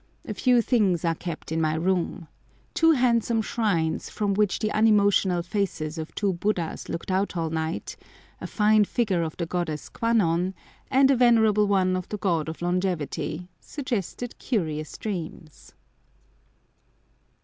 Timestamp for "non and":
10.17-11.11